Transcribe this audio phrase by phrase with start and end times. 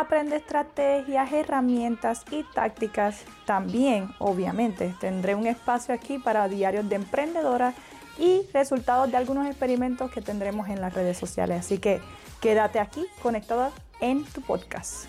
[0.00, 3.24] aprende estrategias, herramientas y tácticas.
[3.46, 7.74] También, obviamente, tendré un espacio aquí para diarios de emprendedora
[8.18, 11.60] y resultados de algunos experimentos que tendremos en las redes sociales.
[11.60, 12.00] Así que
[12.40, 13.70] quédate aquí conectada
[14.00, 15.06] en tu podcast.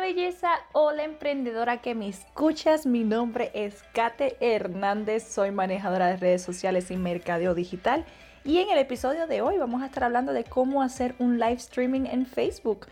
[0.00, 6.42] Belleza, hola emprendedora que me escuchas, mi nombre es Kate Hernández, soy manejadora de redes
[6.42, 8.06] sociales y mercadeo digital
[8.42, 11.52] y en el episodio de hoy vamos a estar hablando de cómo hacer un live
[11.52, 12.86] streaming en Facebook.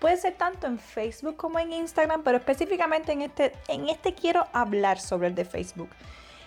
[0.00, 4.48] Puede ser tanto en Facebook como en Instagram, pero específicamente en este, en este quiero
[4.52, 5.90] hablar sobre el de Facebook.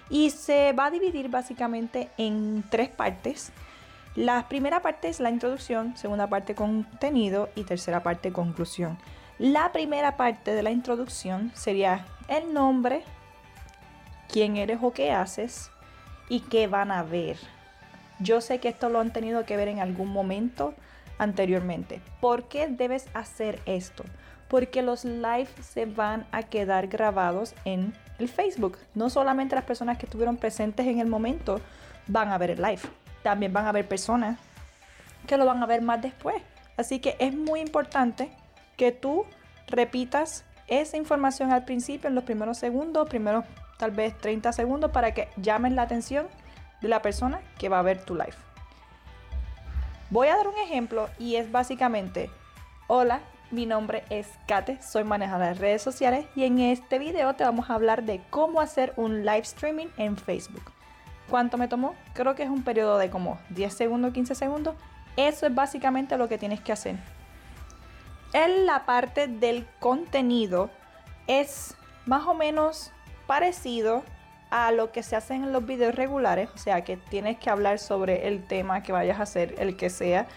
[0.09, 3.53] Y se va a dividir básicamente en tres partes.
[4.15, 8.97] La primera parte es la introducción, segunda parte contenido y tercera parte conclusión.
[9.41, 13.01] La primera parte de la introducción sería el nombre,
[14.29, 15.71] quién eres o qué haces
[16.29, 17.37] y qué van a ver.
[18.19, 20.75] Yo sé que esto lo han tenido que ver en algún momento
[21.17, 22.01] anteriormente.
[22.19, 24.03] ¿Por qué debes hacer esto?
[24.47, 28.77] Porque los live se van a quedar grabados en el Facebook.
[28.93, 31.61] No solamente las personas que estuvieron presentes en el momento
[32.05, 32.81] van a ver el live.
[33.23, 34.37] También van a ver personas
[35.25, 36.35] que lo van a ver más después.
[36.77, 38.29] Así que es muy importante
[38.77, 39.25] que tú
[39.67, 43.45] repitas esa información al principio, en los primeros segundos, primeros
[43.77, 46.27] tal vez 30 segundos, para que llamen la atención
[46.81, 48.35] de la persona que va a ver tu live.
[50.09, 52.29] Voy a dar un ejemplo y es básicamente,
[52.87, 57.43] hola, mi nombre es Kate, soy manejadora de redes sociales y en este video te
[57.43, 60.71] vamos a hablar de cómo hacer un live streaming en Facebook.
[61.29, 61.95] ¿Cuánto me tomó?
[62.13, 64.75] Creo que es un periodo de como 10 segundos, 15 segundos.
[65.15, 66.95] Eso es básicamente lo que tienes que hacer.
[68.33, 70.69] En la parte del contenido
[71.27, 71.75] es
[72.05, 72.91] más o menos
[73.27, 74.03] parecido
[74.49, 77.79] a lo que se hace en los videos regulares, o sea que tienes que hablar
[77.79, 80.27] sobre el tema que vayas a hacer, el que sea.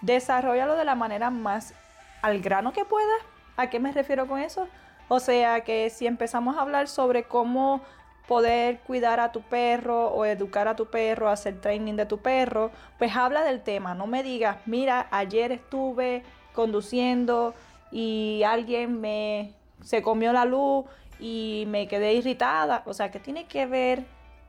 [0.00, 1.74] Desarrollalo de la manera más
[2.22, 3.20] al grano que puedas.
[3.56, 4.68] ¿A qué me refiero con eso?
[5.08, 7.82] O sea que si empezamos a hablar sobre cómo
[8.28, 12.70] poder cuidar a tu perro o educar a tu perro, hacer training de tu perro,
[12.98, 13.94] pues habla del tema.
[13.94, 16.22] No me digas, mira, ayer estuve
[16.52, 17.54] conduciendo
[17.90, 20.84] y alguien me se comió la luz
[21.18, 22.82] y me quedé irritada.
[22.84, 24.04] O sea, que tiene que ver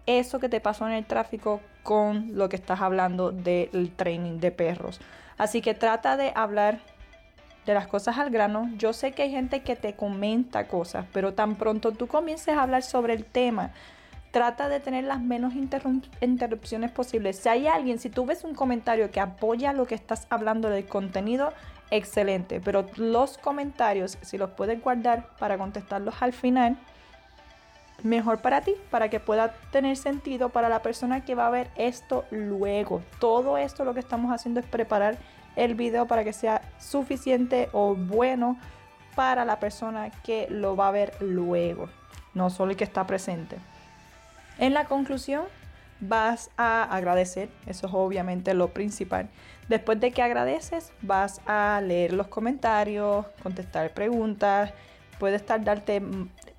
[0.05, 4.51] eso que te pasó en el tráfico con lo que estás hablando del training de
[4.51, 4.99] perros.
[5.37, 6.79] Así que trata de hablar
[7.69, 8.67] de las cosas al grano.
[8.77, 12.63] Yo sé que hay gente que te comenta cosas, pero tan pronto tú comiences a
[12.63, 13.73] hablar sobre el tema,
[14.31, 17.37] trata de tener las menos interrupciones posibles.
[17.37, 20.87] Si hay alguien, si tú ves un comentario que apoya lo que estás hablando del
[20.87, 21.53] contenido,
[21.91, 22.59] excelente.
[22.59, 26.75] Pero los comentarios, si los puedes guardar para contestarlos al final,
[28.01, 31.69] mejor para ti, para que pueda tener sentido para la persona que va a ver
[31.75, 33.03] esto luego.
[33.19, 35.19] Todo esto lo que estamos haciendo es preparar
[35.59, 38.57] el video para que sea suficiente o bueno
[39.15, 41.89] para la persona que lo va a ver luego,
[42.33, 43.57] no solo el que está presente.
[44.57, 45.43] En la conclusión,
[45.99, 49.27] vas a agradecer, eso es obviamente lo principal.
[49.67, 54.71] Después de que agradeces, vas a leer los comentarios, contestar preguntas,
[55.19, 56.01] puedes tardarte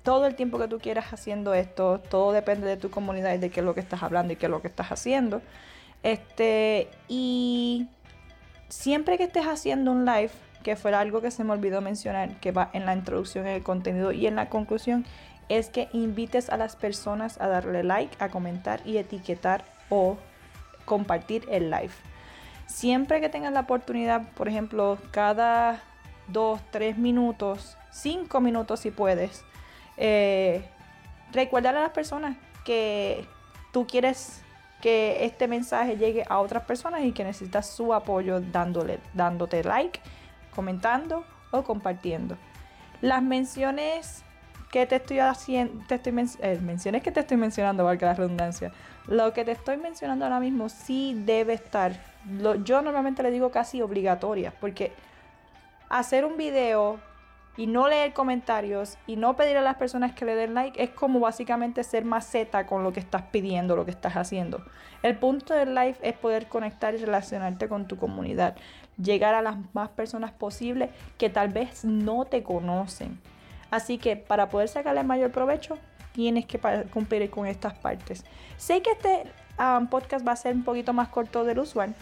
[0.03, 3.49] todo el tiempo que tú quieras haciendo esto, todo depende de tu comunidad y de
[3.49, 5.41] qué es lo que estás hablando y qué es lo que estás haciendo.
[6.03, 7.87] Este, y
[8.71, 10.31] siempre que estés haciendo un live,
[10.63, 13.63] que fuera algo que se me olvidó mencionar, que va en la introducción, en el
[13.63, 15.05] contenido y en la conclusión,
[15.49, 20.17] es que invites a las personas a darle like, a comentar y etiquetar o
[20.85, 21.91] compartir el live.
[22.65, 25.81] Siempre que tengas la oportunidad, por ejemplo, cada
[26.29, 29.43] 2, 3 minutos, 5 minutos si puedes,
[29.97, 30.63] eh,
[31.35, 33.27] a las personas que
[33.73, 34.41] tú quieres
[34.81, 39.99] que este mensaje llegue a otras personas y que necesitas su apoyo dándole, dándote like,
[40.53, 42.37] comentando o compartiendo.
[43.01, 44.23] Las menciones
[44.71, 48.71] que te estoy haciendo, te estoy eh, menciones que te estoy mencionando, valga la redundancia.
[49.07, 51.93] Lo que te estoy mencionando ahora mismo sí debe estar.
[52.63, 54.93] yo normalmente le digo casi obligatoria, porque
[55.89, 56.99] hacer un video
[57.57, 60.89] y no leer comentarios y no pedir a las personas que le den like es
[60.89, 64.63] como básicamente ser maceta con lo que estás pidiendo, lo que estás haciendo.
[65.03, 68.55] El punto del live es poder conectar y relacionarte con tu comunidad,
[69.01, 73.19] llegar a las más personas posibles que tal vez no te conocen.
[73.69, 75.77] Así que para poder sacarle mayor provecho,
[76.13, 76.59] tienes que
[76.91, 78.25] cumplir con estas partes.
[78.57, 79.31] Sé que este
[79.89, 81.93] podcast va a ser un poquito más corto del usual,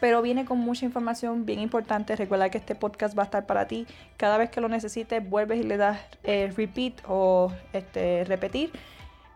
[0.00, 2.16] pero viene con mucha información bien importante.
[2.16, 3.86] Recuerda que este podcast va a estar para ti.
[4.16, 8.72] Cada vez que lo necesites, vuelves y le das eh, repeat o este, repetir.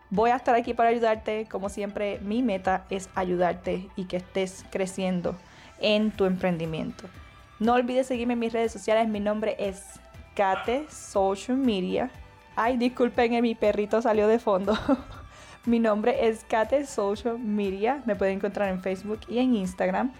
[0.09, 1.47] Voy a estar aquí para ayudarte.
[1.49, 5.35] Como siempre, mi meta es ayudarte y que estés creciendo
[5.79, 7.05] en tu emprendimiento.
[7.59, 9.07] No olvides seguirme en mis redes sociales.
[9.07, 9.83] Mi nombre es
[10.35, 12.09] Kate Social Media.
[12.55, 14.77] Ay, disculpen, mi perrito salió de fondo.
[15.65, 18.01] mi nombre es Kate Social Media.
[18.05, 20.11] Me pueden encontrar en Facebook y en Instagram.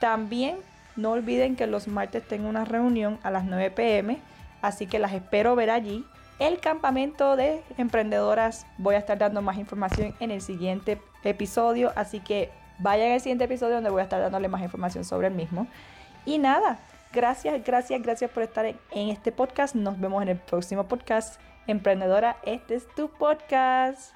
[0.00, 0.56] También
[0.96, 4.18] no olviden que los martes tengo una reunión a las 9 pm,
[4.62, 6.04] así que las espero ver allí.
[6.38, 12.20] El campamento de emprendedoras voy a estar dando más información en el siguiente episodio, así
[12.20, 15.66] que vayan al siguiente episodio donde voy a estar dándole más información sobre el mismo.
[16.24, 16.78] Y nada,
[17.12, 19.74] gracias, gracias, gracias por estar en, en este podcast.
[19.74, 21.38] Nos vemos en el próximo podcast.
[21.66, 24.14] Emprendedora, este es tu podcast.